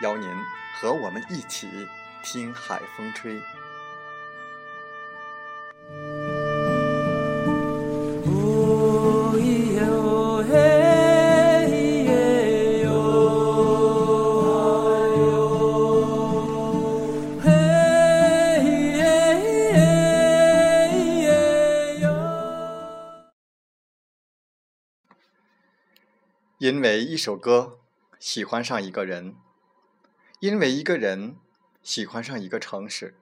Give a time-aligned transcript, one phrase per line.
[0.00, 0.28] 邀您
[0.74, 1.68] 和我们一起
[2.22, 3.40] 听海风吹。
[26.58, 27.78] 因为一首歌，
[28.18, 29.34] 喜欢上一个人。
[30.40, 31.36] 因为一个人
[31.82, 33.14] 喜欢上一个城市，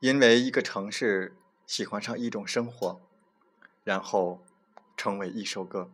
[0.00, 1.36] 因为一个城市
[1.66, 2.98] 喜欢上一种生活，
[3.84, 4.42] 然后
[4.96, 5.90] 成为一首歌。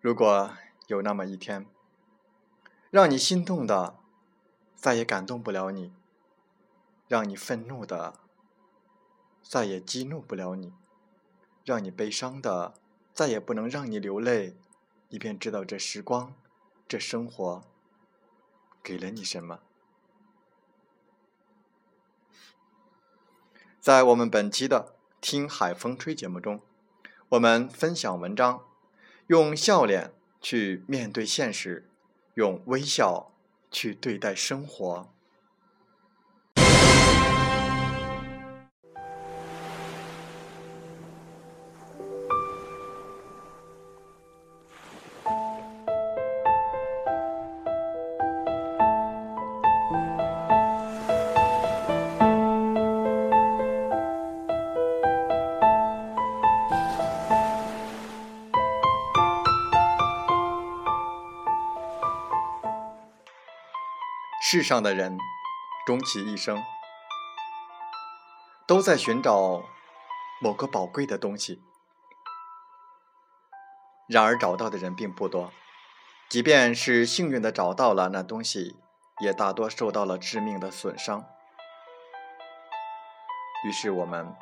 [0.00, 0.54] 如果
[0.86, 1.66] 有那么一天，
[2.90, 3.98] 让你心动的
[4.74, 5.92] 再也感动不了你，
[7.08, 8.14] 让你愤怒的
[9.42, 10.72] 再也激怒不了你，
[11.66, 12.72] 让你悲伤的
[13.12, 14.56] 再也不能让你流泪，
[15.10, 16.34] 你便知道这时光。
[16.90, 17.62] 这生活
[18.82, 19.60] 给了你什么？
[23.80, 26.60] 在我们本期的《听海风吹》节目中，
[27.28, 28.66] 我们分享文章，
[29.28, 31.88] 用笑脸去面对现实，
[32.34, 33.30] 用微笑
[33.70, 35.14] 去对待生活。
[64.52, 65.16] 世上的人，
[65.86, 66.60] 终其一生，
[68.66, 69.62] 都在寻找
[70.40, 71.62] 某个宝贵的东西。
[74.08, 75.52] 然而找到的人并不多，
[76.28, 78.74] 即便是幸运的找到了那东西，
[79.20, 81.24] 也大多受到了致命的损伤。
[83.64, 84.34] 于是我们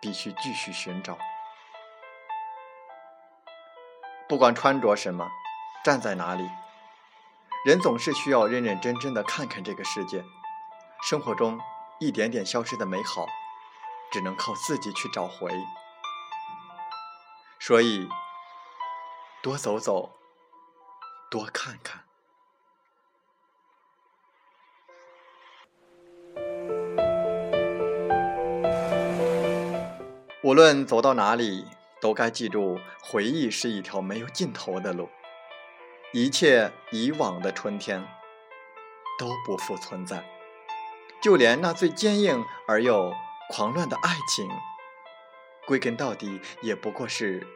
[0.00, 1.18] 必须继续寻找。
[4.26, 5.28] 不管穿着什么，
[5.84, 6.48] 站在哪里。
[7.62, 10.24] 人总是需要认认真真的看看这个世界，
[11.02, 11.60] 生活中
[11.98, 13.26] 一点点消失的美好，
[14.10, 15.52] 只能靠自己去找回。
[17.58, 18.08] 所以，
[19.42, 20.12] 多走走，
[21.30, 22.04] 多看看。
[30.42, 31.66] 无论走到哪里，
[32.00, 35.10] 都该记住，回忆是一条没有尽头的路。
[36.12, 38.04] 一切以往的春天
[39.16, 40.24] 都不复存在，
[41.22, 43.14] 就连那最坚硬而又
[43.48, 44.50] 狂乱的爱情，
[45.68, 47.46] 归根到底也不过是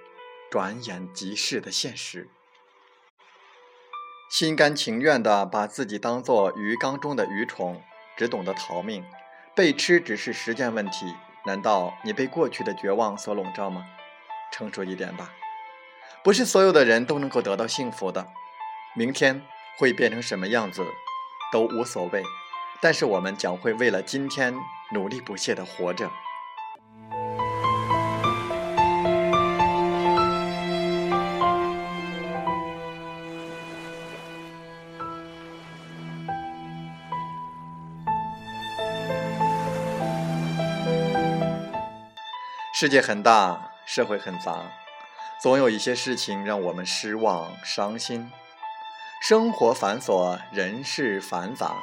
[0.52, 2.28] 转眼即逝的现实。
[4.30, 7.82] 心甘情愿地把自己当作鱼缸中的鱼虫，
[8.16, 9.04] 只懂得逃命，
[9.56, 11.12] 被吃只是时间问题。
[11.44, 13.84] 难道你被过去的绝望所笼罩吗？
[14.52, 15.32] 成熟一点吧，
[16.22, 18.28] 不是所有的人都能够得到幸福的。
[18.96, 19.42] 明天
[19.76, 20.86] 会变成什么样子，
[21.50, 22.22] 都无所谓，
[22.80, 24.54] 但是我们将会为了今天
[24.92, 26.08] 努力不懈的活着。
[42.72, 44.70] 世界很大，社会很杂，
[45.42, 48.30] 总有一些事情让我们失望、伤心。
[49.26, 51.82] 生活繁琐，人事繁杂，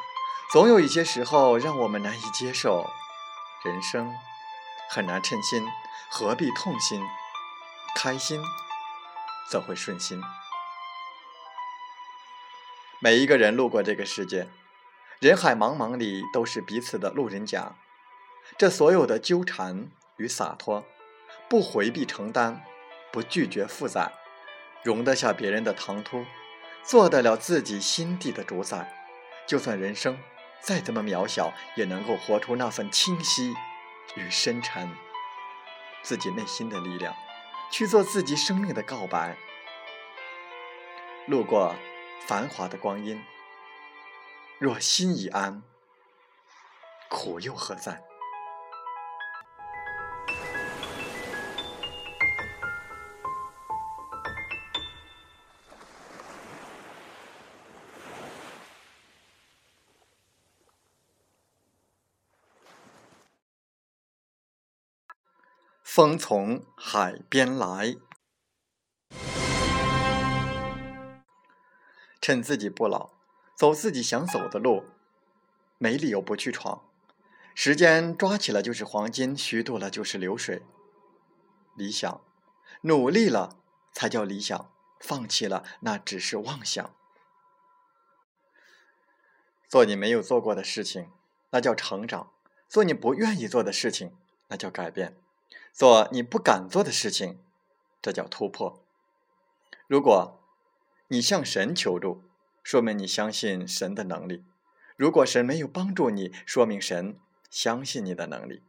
[0.53, 2.87] 总有一些时候让我们难以接受。
[3.65, 4.13] 人生
[4.91, 5.67] 很难称心，
[6.11, 7.03] 何必痛心？
[7.95, 8.39] 开心
[9.49, 10.21] 则会顺心。
[12.99, 14.47] 每一个人路过这个世界，
[15.17, 17.75] 人海茫茫里都是彼此的路人甲。
[18.55, 20.85] 这所有的纠缠与洒脱，
[21.49, 22.63] 不回避承担，
[23.11, 24.11] 不拒绝负载，
[24.83, 26.23] 容得下别人的唐突，
[26.83, 28.97] 做得了自己心地的主宰。
[29.47, 30.17] 就算人生
[30.61, 33.53] 再怎么渺小，也能够活出那份清晰
[34.15, 34.89] 与深沉，
[36.03, 37.13] 自己内心的力量，
[37.71, 39.35] 去做自己生命的告白。
[41.27, 41.75] 路过
[42.25, 43.21] 繁华的光阴，
[44.59, 45.63] 若心已安，
[47.09, 48.01] 苦又何在？
[65.93, 67.97] 风从海边来，
[72.21, 73.09] 趁自己不老，
[73.57, 74.85] 走自己想走的路，
[75.77, 76.89] 没理由不去闯。
[77.53, 80.63] 时间抓起了就是黄金，虚度了就是流水。
[81.75, 82.21] 理想，
[82.83, 83.57] 努力了
[83.91, 84.71] 才叫理想，
[85.01, 86.95] 放弃了那只是妄想。
[89.67, 91.11] 做你没有做过的事情，
[91.49, 92.31] 那叫成长；
[92.69, 94.15] 做你不愿意做的事情，
[94.47, 95.20] 那叫改变。
[95.71, 97.39] 做你不敢做的事情，
[98.01, 98.83] 这叫突破。
[99.87, 100.39] 如果
[101.07, 102.23] 你向神求助，
[102.63, 104.43] 说明你相信神的能力；
[104.95, 107.17] 如果神没有帮助你，说明神
[107.49, 108.63] 相信你的能力。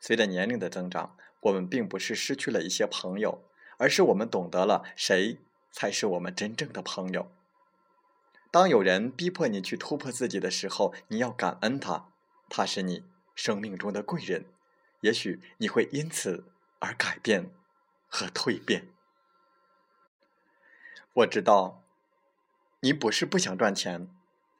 [0.00, 3.44] 随着年龄的增长，我们并不是失去了一些朋友，
[3.76, 5.38] 而是我们懂得了谁
[5.70, 7.30] 才是我们真正的朋友。
[8.50, 12.08] 当有人逼迫你去突破自己的时候，你要感恩他，
[12.48, 13.04] 他是你
[13.34, 14.46] 生命中的贵人。
[15.00, 17.50] 也许你会因此而改变
[18.08, 18.88] 和蜕变。
[21.14, 21.84] 我知道，
[22.80, 24.08] 你不是不想赚钱，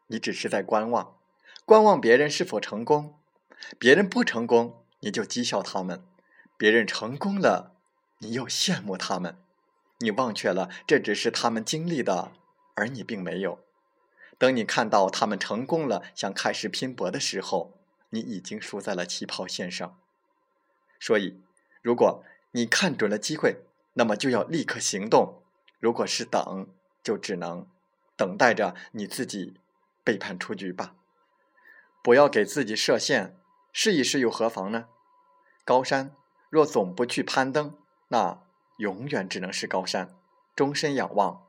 [0.08, 1.18] 你只是在观望，
[1.64, 3.18] 观望别人是否成功。
[3.78, 5.98] 别人不成功，你就讥笑他们；
[6.56, 7.76] 别人成功了，
[8.18, 9.38] 你又羡慕他们。
[9.98, 12.32] 你忘却了，这只是他们经历的，
[12.74, 13.64] 而你并没有。
[14.38, 17.80] 等你看到他们成功了，想开始拼搏的时候，
[18.10, 19.98] 你已经输在了起跑线上。
[21.00, 21.40] 所以，
[21.80, 23.64] 如果你看准了机会，
[23.94, 25.42] 那么就要立刻行动；
[25.78, 26.68] 如果是等，
[27.02, 27.68] 就只能
[28.16, 29.60] 等待着你自己
[30.02, 30.96] 被判出局吧。
[32.02, 33.38] 不要给自己设限，
[33.72, 34.88] 试一试又何妨呢？
[35.64, 36.16] 高山
[36.50, 37.78] 若总不去攀登，
[38.08, 38.42] 那
[38.78, 40.16] 永远只能是高山，
[40.56, 41.46] 终身仰望；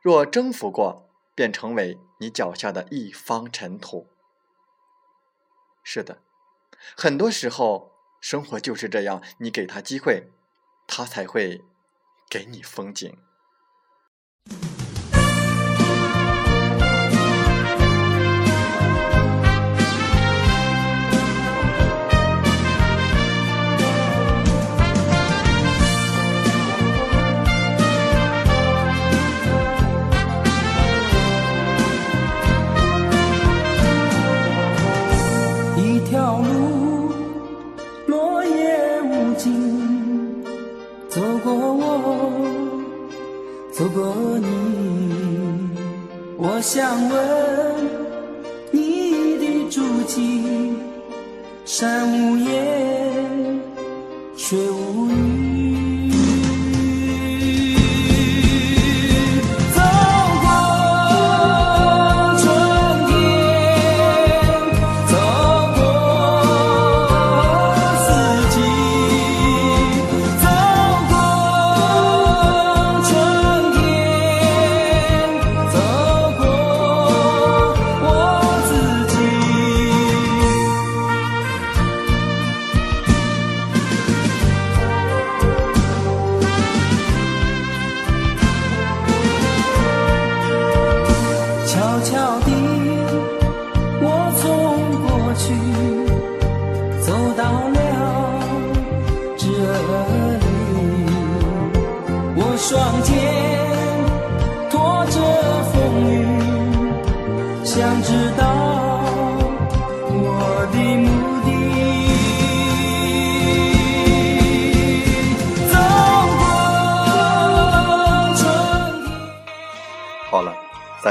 [0.00, 4.08] 若征服过，便成为你脚下的一方尘土。
[5.84, 6.20] 是的，
[6.96, 7.91] 很多时候。
[8.22, 10.30] 生活就是这样，你给他机会，
[10.86, 11.60] 他才会
[12.30, 13.18] 给你风景。
[50.12, 50.76] 的足迹，
[51.64, 53.60] 山无言，
[54.36, 54.81] 水无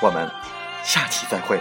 [0.00, 0.30] 我们
[0.82, 1.60] 下期再会。